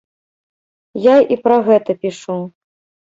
Я 1.03 1.15
і 1.35 1.39
пра 1.43 1.57
гэта 1.71 1.91
пішу. 2.07 2.39